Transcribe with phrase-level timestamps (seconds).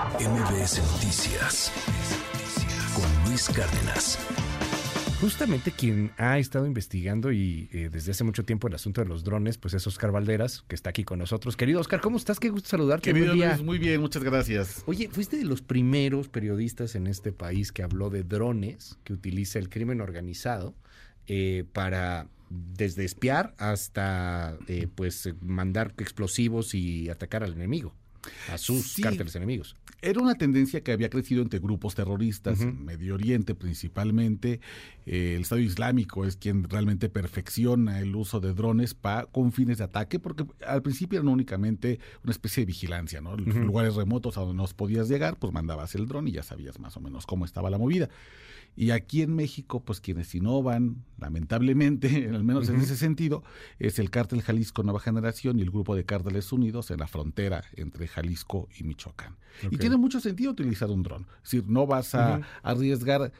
[0.00, 1.70] MBS Noticias
[2.94, 4.18] con Luis Cárdenas.
[5.20, 9.24] Justamente quien ha estado investigando y eh, desde hace mucho tiempo el asunto de los
[9.24, 11.54] drones, pues es Oscar Valderas, que está aquí con nosotros.
[11.54, 12.40] Querido Oscar, ¿cómo estás?
[12.40, 13.12] Qué gusto saludarte.
[13.12, 14.84] Querido Luis, muy bien, muchas gracias.
[14.86, 19.58] Oye, fuiste de los primeros periodistas en este país que habló de drones que utiliza
[19.58, 20.74] el crimen organizado
[21.26, 27.94] eh, para desde espiar hasta eh, pues mandar explosivos y atacar al enemigo
[28.50, 29.76] a sus cárteles enemigos.
[30.02, 34.60] Era una tendencia que había crecido entre grupos terroristas, en Medio Oriente principalmente.
[35.04, 39.78] Eh, el Estado Islámico es quien realmente perfecciona el uso de drones para con fines
[39.78, 43.36] de ataque, porque al principio eran únicamente una especie de vigilancia, ¿no?
[43.36, 46.96] Lugares remotos a donde no podías llegar, pues mandabas el dron y ya sabías más
[46.96, 48.08] o menos cómo estaba la movida.
[48.76, 53.42] Y aquí en México, pues quienes innovan, lamentablemente, al menos en ese sentido,
[53.78, 57.64] es el cártel Jalisco Nueva Generación y el grupo de cárteles unidos en la frontera
[57.74, 59.36] entre Jalisco y Michoacán.
[59.70, 61.26] Y tiene mucho sentido utilizar un dron.
[61.36, 63.32] Es decir, no vas a arriesgar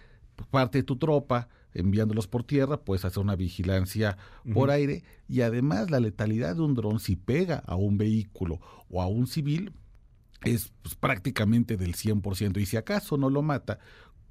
[0.50, 4.16] parte de tu tropa enviándolos por tierra, puedes hacer una vigilancia
[4.52, 9.02] por aire y además la letalidad de un dron si pega a un vehículo o
[9.02, 9.72] a un civil
[10.42, 13.78] es pues, prácticamente del 100% y si acaso no lo mata,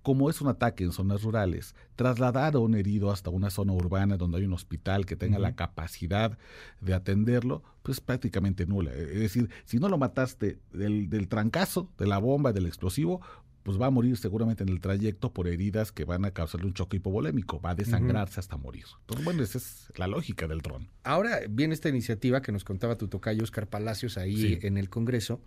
[0.10, 4.18] como es un ataque en zonas rurales, trasladar a un herido hasta una zona urbana
[4.18, 6.36] donde hay un hospital que tenga la capacidad
[6.82, 8.92] de atenderlo, pues prácticamente nula.
[8.92, 13.22] Es decir, si no lo mataste del, del trancazo, de la bomba, del explosivo,
[13.62, 16.74] pues va a morir seguramente en el trayecto por heridas que van a causarle un
[16.74, 18.86] choque hipovolémico, va a desangrarse hasta morir.
[19.02, 20.90] Entonces, bueno, esa es la lógica del dron.
[21.04, 25.44] Ahora viene esta iniciativa que nos contaba tu tocayo Oscar Palacios ahí en el Congreso,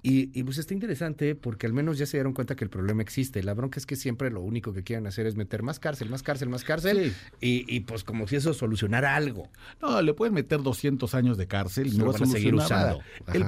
[0.00, 3.42] y, pues está interesante porque al menos ya se dieron cuenta que el problema existe.
[3.42, 6.22] La bronca es que siempre lo único que quieren hacer es meter más cárcel, más
[6.22, 7.14] cárcel, más cárcel.
[7.40, 9.50] Y, pues como si eso solucionara algo.
[9.82, 13.00] No, le pueden meter 200 años de cárcel y no va a seguir usando.
[13.32, 13.44] El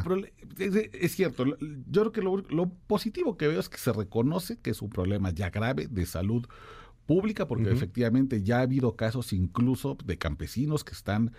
[0.59, 1.45] es, es, cierto.
[1.89, 5.31] Yo creo que lo positivo que veo es que se reconoce que es un problema
[5.31, 6.47] ya grave de salud
[7.07, 11.33] pública, porque efectivamente ya ha habido casos incluso de campesinos que están,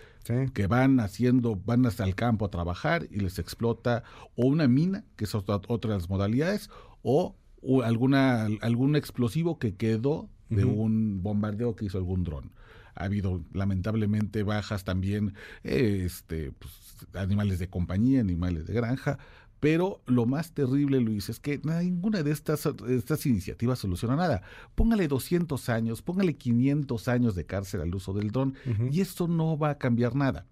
[0.54, 4.04] que van haciendo, van hasta el campo a trabajar y les explota
[4.36, 6.70] o una mina, que es otra, otras modalidades,
[7.04, 7.36] o,
[7.84, 12.52] alguna, algún explosivo que quedó de un bombardeo que hizo algún dron.
[12.94, 15.34] Ha habido lamentablemente bajas también,
[15.64, 16.74] este, pues,
[17.14, 19.18] animales de compañía, animales de granja,
[19.62, 24.42] pero lo más terrible, Luis, es que ninguna de estas, estas iniciativas soluciona nada.
[24.74, 28.56] Póngale 200 años, póngale 500 años de cárcel al uso del dron
[28.90, 30.48] y esto no va a cambiar nada.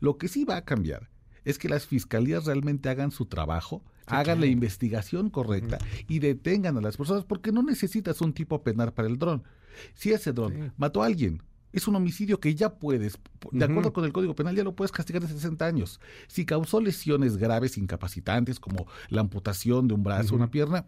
[0.00, 1.10] Lo que sí va a cambiar
[1.44, 5.76] es que las fiscalías realmente hagan su trabajo, hagan la investigación correcta
[6.08, 9.44] y detengan a las personas porque no necesitas un tipo penal para el dron.
[9.92, 11.42] Si ese dron mató a alguien,
[11.74, 13.18] es un homicidio que ya puedes,
[13.50, 16.00] de acuerdo con el Código Penal, ya lo puedes castigar de 60 años.
[16.28, 20.86] Si causó lesiones graves, incapacitantes, como la amputación de un brazo o una pierna,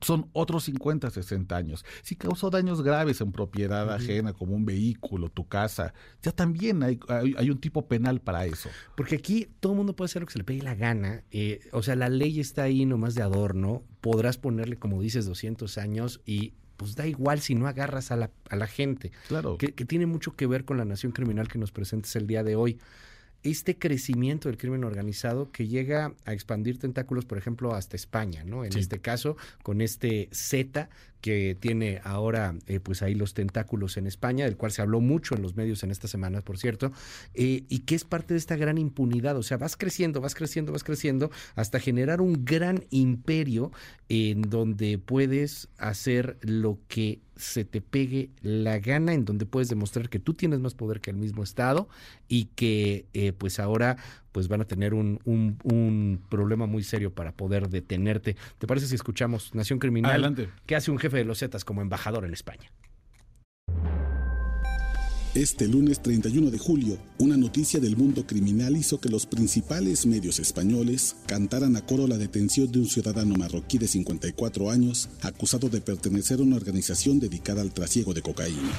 [0.00, 1.84] son otros 50, 60 años.
[2.02, 6.98] Si causó daños graves en propiedad ajena, como un vehículo, tu casa, ya también hay,
[7.08, 8.68] hay, un tipo penal para eso.
[8.96, 11.22] Porque aquí todo el mundo puede hacer lo que se le pegue la gana.
[11.30, 13.84] Eh, o sea, la ley está ahí nomás de adorno.
[14.00, 18.30] Podrás ponerle, como dices, 200 años y pues da igual si no agarras a la,
[18.50, 19.12] a la gente.
[19.28, 19.58] Claro.
[19.58, 22.42] Que, que, tiene mucho que ver con la nación criminal que nos presentes el día
[22.42, 22.78] de hoy.
[23.46, 28.64] Este crecimiento del crimen organizado que llega a expandir tentáculos, por ejemplo, hasta España, ¿no?
[28.64, 30.88] En este caso, con este Z
[31.20, 35.34] que tiene ahora eh, pues ahí los tentáculos en España, del cual se habló mucho
[35.34, 36.92] en los medios en estas semanas, por cierto,
[37.34, 39.36] eh, y que es parte de esta gran impunidad.
[39.36, 43.72] O sea, vas creciendo, vas creciendo, vas creciendo, hasta generar un gran imperio
[44.08, 50.08] en donde puedes hacer lo que se te pegue la gana, en donde puedes demostrar
[50.08, 51.88] que tú tienes más poder que el mismo Estado
[52.28, 53.96] y que eh, pues ahora
[54.32, 58.36] pues van a tener un, un, problema muy serio para poder detenerte.
[58.58, 60.10] ¿Te parece si escuchamos Nación Criminal?
[60.10, 60.48] Adelante.
[60.66, 62.70] ¿Qué hace un jefe de los Zetas como embajador en España?
[65.36, 70.38] Este lunes 31 de julio, una noticia del mundo criminal hizo que los principales medios
[70.38, 75.82] españoles cantaran a coro la detención de un ciudadano marroquí de 54 años acusado de
[75.82, 78.72] pertenecer a una organización dedicada al trasiego de cocaína.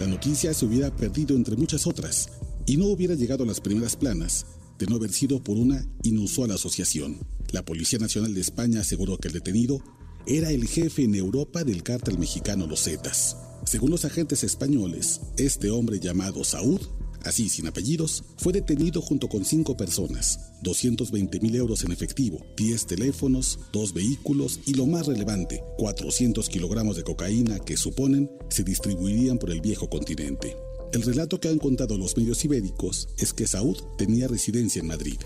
[0.00, 2.30] La noticia se hubiera perdido entre muchas otras
[2.66, 4.44] y no hubiera llegado a las primeras planas
[4.80, 7.20] de no haber sido por una inusual asociación.
[7.52, 9.80] La Policía Nacional de España aseguró que el detenido
[10.26, 13.36] era el jefe en Europa del cártel mexicano Los Zetas.
[13.64, 16.80] Según los agentes españoles, este hombre llamado Saúd,
[17.24, 22.86] así sin apellidos, fue detenido junto con cinco personas, 220 mil euros en efectivo, 10
[22.86, 29.38] teléfonos, dos vehículos y lo más relevante, 400 kilogramos de cocaína que suponen se distribuirían
[29.38, 30.56] por el viejo continente.
[30.92, 35.18] El relato que han contado los medios ibéricos es que Saúd tenía residencia en Madrid,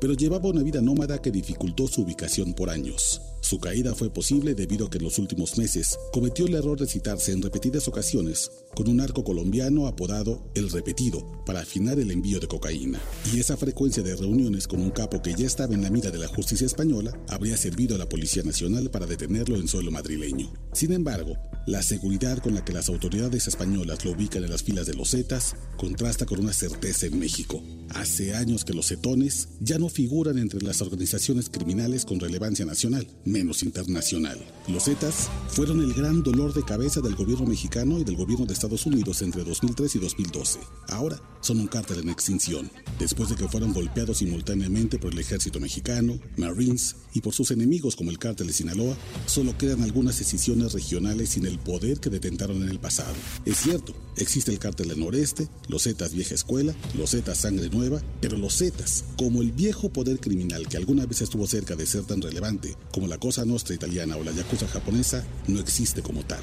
[0.00, 3.20] pero llevaba una vida nómada que dificultó su ubicación por años.
[3.48, 6.86] Su caída fue posible debido a que en los últimos meses cometió el error de
[6.86, 12.40] citarse en repetidas ocasiones con un narco colombiano apodado El Repetido para afinar el envío
[12.40, 13.00] de cocaína.
[13.32, 16.18] Y esa frecuencia de reuniones con un capo que ya estaba en la mira de
[16.18, 20.52] la justicia española habría servido a la Policía Nacional para detenerlo en suelo madrileño.
[20.74, 24.86] Sin embargo, la seguridad con la que las autoridades españolas lo ubican en las filas
[24.86, 27.62] de los Zetas contrasta con una certeza en México.
[27.90, 33.06] Hace años que los cetones ya no figuran entre las organizaciones criminales con relevancia nacional,
[33.38, 34.38] internacional.
[34.66, 38.52] Los Zetas fueron el gran dolor de cabeza del gobierno mexicano y del gobierno de
[38.52, 40.58] Estados Unidos entre 2003 y 2012.
[40.88, 45.60] Ahora son un cártel en extinción, después de que fueron golpeados simultáneamente por el ejército
[45.60, 48.96] mexicano, Marines y por sus enemigos como el cártel de Sinaloa,
[49.26, 53.14] solo quedan algunas decisiones regionales sin el poder que detentaron en el pasado.
[53.44, 58.02] Es cierto, existe el cártel del noreste, los Zetas vieja escuela, los Zetas sangre nueva,
[58.20, 62.04] pero los Zetas, como el viejo poder criminal que alguna vez estuvo cerca de ser
[62.04, 66.40] tan relevante como la Cosa Nostra italiana o la Yakuza japonesa, no existe como tal.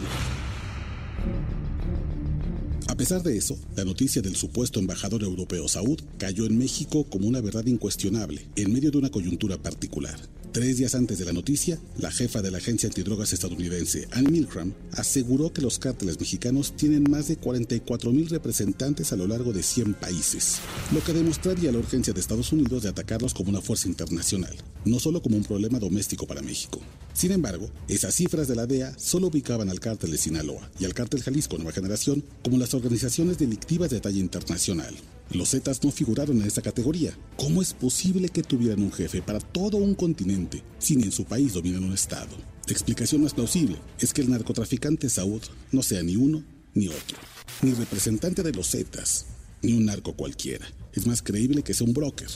[2.87, 7.27] A pesar de eso, la noticia del supuesto embajador europeo Saud cayó en México como
[7.27, 10.19] una verdad incuestionable, en medio de una coyuntura particular.
[10.55, 14.71] Tres días antes de la noticia, la jefa de la agencia antidrogas estadounidense, Ann Milgram,
[14.93, 19.61] aseguró que los cárteles mexicanos tienen más de 44 mil representantes a lo largo de
[19.61, 20.59] 100 países,
[20.93, 24.55] lo que demostraría la urgencia de Estados Unidos de atacarlos como una fuerza internacional,
[24.85, 26.79] no solo como un problema doméstico para México.
[27.13, 30.93] Sin embargo, esas cifras de la DEA solo ubicaban al cártel de Sinaloa y al
[30.93, 34.95] cártel Jalisco Nueva Generación como las organizaciones delictivas de talla internacional.
[35.31, 37.17] Los Zetas no figuraron en esa categoría.
[37.35, 41.53] ¿Cómo es posible que tuvieran un jefe para todo un continente sin en su país
[41.53, 42.35] dominar un estado?
[42.67, 45.41] La explicación más plausible es que el narcotraficante Saud
[45.71, 46.43] no sea ni uno
[46.73, 47.17] ni otro,
[47.61, 49.25] ni representante de los Zetas,
[49.61, 50.67] ni un narco cualquiera.
[50.93, 52.29] Es más creíble que sea un broker,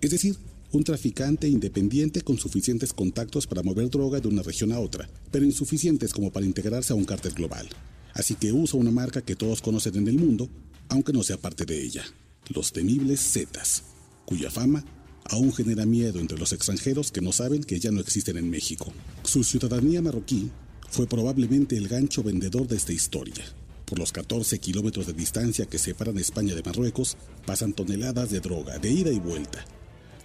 [0.00, 0.36] es decir,
[0.72, 5.44] un traficante independiente con suficientes contactos para mover droga de una región a otra, pero
[5.44, 7.68] insuficientes como para integrarse a un cártel global.
[8.14, 10.48] Así que usa una marca que todos conocen en el mundo,
[10.88, 12.04] aunque no sea parte de ella
[12.48, 13.82] los temibles Zetas,
[14.24, 14.84] cuya fama
[15.24, 18.92] aún genera miedo entre los extranjeros que no saben que ya no existen en México.
[19.24, 20.50] Su ciudadanía marroquí
[20.90, 23.44] fue probablemente el gancho vendedor de esta historia.
[23.84, 28.78] Por los 14 kilómetros de distancia que separan España de Marruecos, pasan toneladas de droga
[28.78, 29.64] de ida y vuelta.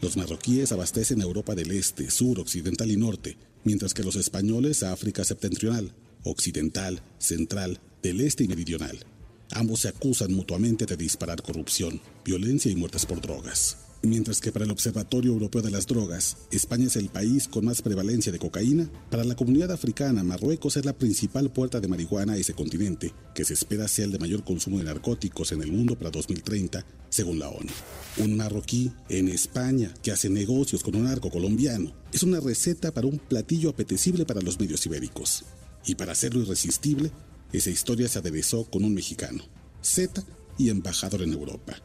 [0.02, 4.82] Los marroquíes abastecen a Europa del Este, Sur, Occidental y Norte, mientras que los españoles
[4.82, 5.94] a África Septentrional,
[6.24, 9.06] Occidental, Central, del Este y Meridional.
[9.54, 13.78] Ambos se acusan mutuamente de disparar corrupción, violencia y muertes por drogas.
[14.04, 17.84] Mientras que para el Observatorio Europeo de las Drogas, España es el país con más
[17.84, 22.38] prevalencia de cocaína, para la comunidad africana, Marruecos es la principal puerta de marihuana a
[22.38, 25.96] ese continente, que se espera sea el de mayor consumo de narcóticos en el mundo
[25.96, 27.70] para 2030, según la ONU.
[28.18, 33.06] Un marroquí en España que hace negocios con un narco colombiano es una receta para
[33.06, 35.44] un platillo apetecible para los medios ibéricos.
[35.86, 37.12] Y para hacerlo irresistible,
[37.54, 39.44] esa historia se aderezó con un mexicano,
[39.82, 40.24] Z
[40.58, 41.76] y embajador en Europa.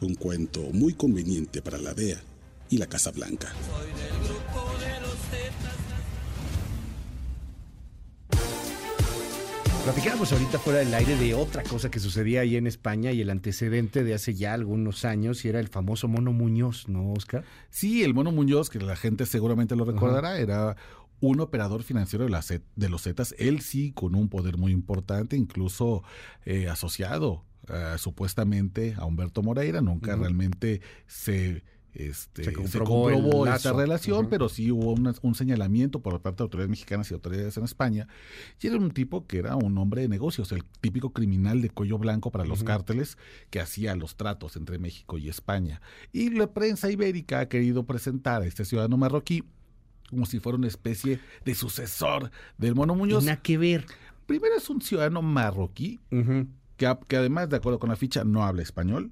[0.00, 2.22] Un cuento muy conveniente para la DEA
[2.70, 3.52] y la Casa Blanca.
[9.84, 13.30] Platicábamos ahorita fuera del aire de otra cosa que sucedía ahí en España y el
[13.30, 17.42] antecedente de hace ya algunos años y era el famoso Mono Muñoz, ¿no, Oscar?
[17.68, 20.76] Sí, el Mono Muñoz, que la gente seguramente lo recordará, era
[21.22, 25.36] un operador financiero de, la de los Zetas, él sí con un poder muy importante,
[25.36, 26.02] incluso
[26.44, 31.62] eh, asociado eh, supuestamente a Humberto Moreira, nunca realmente se...
[31.94, 37.10] Este, se comprobó, esta relación, pero sí hubo un señalamiento por parte de autoridades mexicanas
[37.10, 38.08] y autoridades en España.
[38.62, 41.98] Y era un tipo que era un hombre de negocios, el típico criminal de cuello
[41.98, 43.18] blanco para los cárteles
[43.50, 45.82] que hacía los tratos entre México y España.
[46.14, 49.44] Y la prensa ibérica ha querido presentar a este ciudadano marroquí
[50.12, 53.24] como si fuera una especie de sucesor del Mono Muñoz.
[53.24, 53.86] Nada que ver.
[54.26, 56.00] Primero es un ciudadano marroquí,
[56.76, 59.10] que, que, además, de acuerdo con la ficha, no habla español.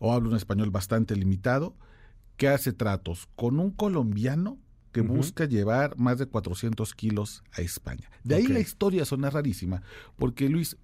[0.00, 1.76] O habla un español bastante limitado,
[2.36, 4.58] que hace tratos con un colombiano
[4.90, 8.10] que busca llevar más de 400 kilos a España.
[8.24, 9.82] De ahí la historia suena rarísima,
[10.16, 10.76] porque Luis,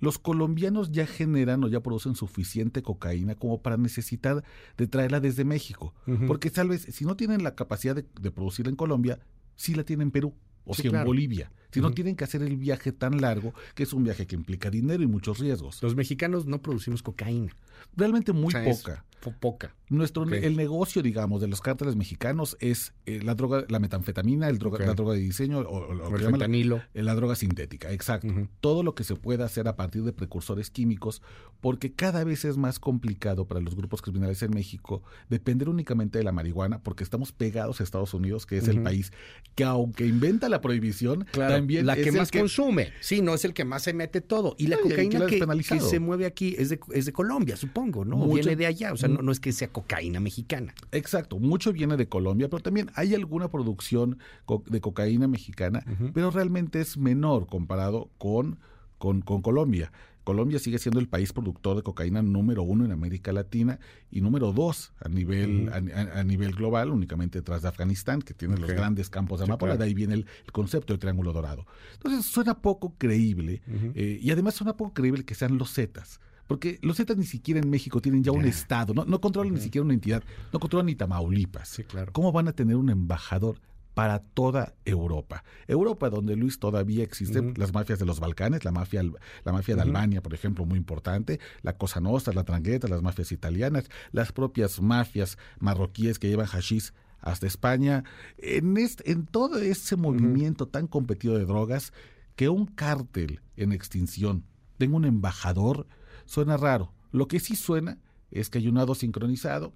[0.00, 4.44] los colombianos ya generan o ya producen suficiente cocaína como para necesitar
[4.76, 5.94] de traerla desde México.
[6.26, 9.18] Porque tal vez, si no tienen la capacidad de, de producirla en Colombia,
[9.56, 11.52] sí la tienen en Perú o si en Bolivia.
[11.72, 14.70] Si no tienen que hacer el viaje tan largo, que es un viaje que implica
[14.70, 15.80] dinero y muchos riesgos.
[15.82, 17.56] Los mexicanos no producimos cocaína.
[17.96, 19.04] Realmente muy poca.
[19.40, 19.74] poca.
[19.90, 24.58] Nuestro el negocio, digamos, de los cárteles mexicanos es eh, la droga, la metanfetamina, el
[24.58, 26.80] droga, la droga de diseño o, el fentanilo.
[26.94, 28.32] La, la, droga sintética, exacto.
[28.60, 31.22] Todo lo que se pueda hacer a partir de precursores químicos,
[31.60, 36.24] porque cada vez es más complicado para los grupos criminales en México depender únicamente de
[36.24, 39.12] la marihuana, porque estamos pegados a Estados Unidos, que es el país
[39.56, 42.92] que aunque inventa la prohibición, también la que más consume.
[43.00, 44.54] Sí, no es el que más se mete todo.
[44.56, 48.26] Y la cocaína que, se mueve aquí es de, es de Colombia, supongo, ¿no?
[48.28, 50.74] Viene de allá, o sea, no, no es que sea cocaína mexicana.
[50.92, 54.18] Exacto, mucho viene de Colombia, pero también hay alguna producción
[54.66, 55.84] de cocaína mexicana,
[56.14, 58.58] pero realmente es menor comparado con,
[58.98, 59.92] con, con Colombia.
[60.24, 64.52] Colombia sigue siendo el país productor de cocaína número uno en América Latina y número
[64.52, 69.40] dos a nivel, a, nivel global, únicamente tras de Afganistán, que tiene los grandes campos
[69.40, 69.76] de amapola.
[69.76, 71.66] De ahí viene el, concepto del Triángulo Dorado.
[71.94, 73.62] Entonces suena poco creíble
[73.94, 76.20] eh, y además suena poco creíble que sean los Zetas.
[76.50, 79.60] Porque los Zetas ni siquiera en México tienen ya un Estado, no, no controlan ni
[79.60, 81.68] siquiera una entidad, no controlan ni Tamaulipas.
[81.68, 82.12] Sí, claro.
[82.12, 83.60] ¿Cómo van a tener un embajador
[83.94, 85.44] para toda Europa.
[85.68, 89.04] Europa, donde Luis todavía existen las mafias de los Balcanes, la mafia,
[89.44, 93.30] la mafia de Albania, por ejemplo, muy importante, la Cosa Nostra, la Trangueta, las mafias
[93.30, 96.90] italianas, las propias mafias marroquíes que llevan hashish
[97.20, 98.02] hasta España.
[98.38, 101.92] En, este, en todo ese movimiento tan competido de drogas,
[102.34, 104.42] que un cártel en extinción
[104.78, 105.86] tenga un embajador
[106.30, 106.92] Suena raro.
[107.10, 107.98] Lo que sí suena
[108.30, 109.74] es que hay un lado sincronizado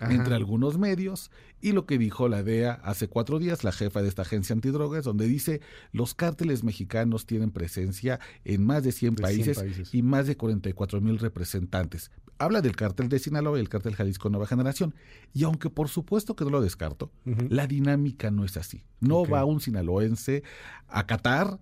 [0.00, 1.30] entre algunos medios
[1.60, 5.04] y lo que dijo la DEA hace cuatro días, la jefa de esta agencia antidrogas,
[5.04, 5.60] donde dice
[5.92, 11.18] los cárteles mexicanos tienen presencia en más de 100, países, y más de 44 mil
[11.18, 12.10] representantes.
[12.38, 14.94] Habla del cártel de Sinaloa y el cártel Jalisco Nueva Generación.
[15.34, 17.12] Y aunque por supuesto que no lo descarto,
[17.50, 18.84] la dinámica no es así.
[19.00, 20.44] No va un sinaloense
[20.88, 21.60] a Qatar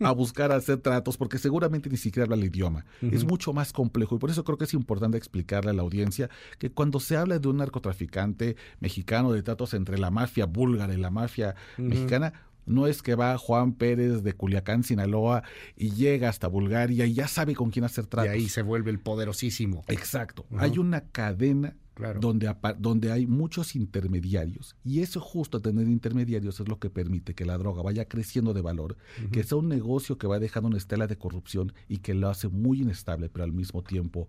[0.00, 2.84] a buscar hacer tratos porque seguramente ni siquiera habla el idioma.
[3.00, 6.28] Es mucho más complejo y por eso creo que es importante explicarle a la audiencia
[6.58, 10.98] que cuando se habla de un narcotraficante mexicano, de tratos entre la mafia búlgara y
[10.98, 12.32] la mafia mexicana,
[12.66, 15.44] no es que va Juan Pérez de Culiacán, Sinaloa,
[15.76, 18.32] y llega hasta Bulgaria y ya sabe con quién hacer tratos.
[18.32, 19.84] Y ahí se vuelve el poderosísimo.
[19.88, 20.46] Exacto.
[20.58, 21.76] Hay una cadena
[22.20, 24.76] donde, donde hay muchos intermediarios.
[24.84, 28.62] Y eso justo tener intermediarios es lo que permite que la droga vaya creciendo de
[28.62, 28.96] valor,
[29.32, 32.48] que sea un negocio que va dejando una estela de corrupción y que lo hace
[32.48, 34.28] muy inestable, pero al mismo tiempo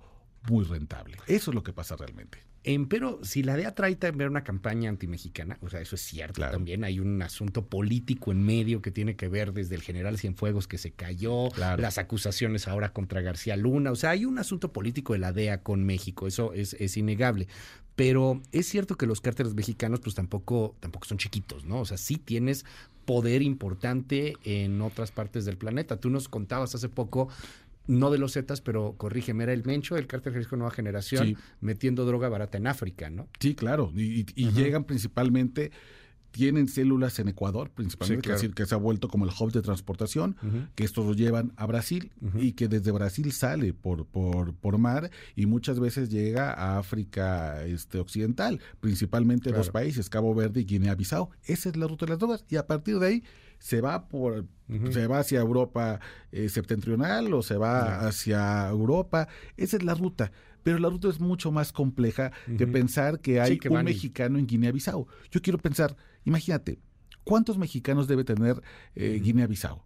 [0.50, 1.18] muy rentable.
[1.28, 2.47] Eso es lo que pasa realmente.
[2.90, 6.84] Pero si la DEA trae también una campaña antimexicana, o sea, eso es cierto, también
[6.84, 10.78] hay un asunto político en medio que tiene que ver desde el general Cienfuegos que
[10.78, 15.20] se cayó, las acusaciones ahora contra García Luna, o sea, hay un asunto político de
[15.20, 17.48] la DEA con México, eso es, es innegable.
[17.96, 21.80] Pero es cierto que los cárteles mexicanos pues tampoco, tampoco son chiquitos, ¿no?
[21.80, 22.64] O sea, sí tienes
[23.06, 26.00] poder importante en otras partes del planeta.
[26.00, 27.30] Tú nos contabas hace poco
[27.88, 32.06] no de los Zetas, pero corrígeme, era el Mencho del cártel Jalisco Nueva Generación metiendo
[32.06, 33.28] droga barata en África, ¿no?
[33.40, 35.72] Sí, claro, y, llegan principalmente
[36.32, 40.36] tienen células en Ecuador, principalmente, que, se ha vuelto como el hub de transportación,
[40.76, 45.10] que estos lo llevan a Brasil y que desde Brasil sale por, por, por mar
[45.36, 51.30] y muchas veces llega a África este, Occidental, principalmente dos países, Cabo Verde y Guinea-Bissau.
[51.46, 53.24] Esa es la ruta de las drogas y a partir de ahí
[53.60, 54.46] se va por
[54.92, 56.02] se va hacia Europa
[56.34, 59.30] eh, septentrional o se va hacia Europa.
[59.56, 60.32] Esa es la ruta
[60.68, 65.08] pero la ruta es mucho más compleja que pensar que hay un mexicano en Guinea-Bissau.
[65.32, 65.96] Yo quiero pensar,
[66.26, 66.82] imagínate,
[67.24, 68.62] ¿cuántos mexicanos debe tener
[68.94, 69.82] eh, Guinea-Bissau?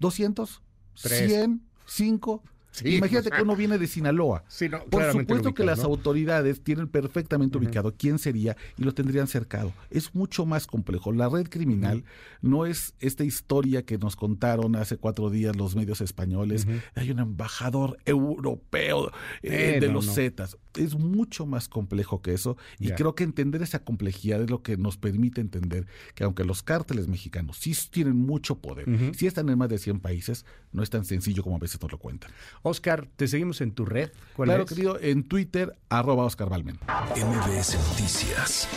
[0.00, 0.60] ¿200?
[0.96, 1.60] ¿100?
[1.86, 2.42] ¿5?
[2.84, 4.44] Imagínate que uno viene de Sinaloa.
[4.90, 9.72] Por supuesto que las autoridades tienen perfectamente ubicado quién sería y lo tendrían cercado.
[9.90, 11.12] Es mucho más complejo.
[11.12, 12.04] La red criminal
[12.42, 16.66] no es esta historia que nos contaron hace cuatro días los medios españoles.
[16.94, 19.10] Hay un embajador europeo
[19.42, 20.56] eh, de los Zetas.
[20.74, 24.76] Es mucho más complejo que eso y creo que entender esa complejidad es lo que
[24.76, 29.58] nos permite entender que aunque los cárteles mexicanos sí tienen mucho poder, sí están en
[29.58, 32.30] más de 100 países, no es tan sencillo como a veces nos lo cuentan.
[32.66, 34.10] Oscar, te seguimos en tu red.
[34.34, 36.78] ¿Cuál claro, querido, en Twitter, arroba Oscar Balmen.
[37.14, 38.68] MBS Noticias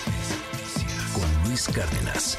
[1.14, 2.38] con Luis Cárdenas.